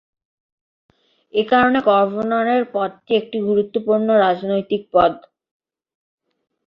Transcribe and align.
একারণে 1.33 1.79
গভর্নরের 1.89 2.63
পদটি 2.73 3.11
একটি 3.15 3.37
গুরুত্বপূর্ণ 3.47 4.07
রাজনৈতিক 4.17 4.81
পদ। 4.93 5.13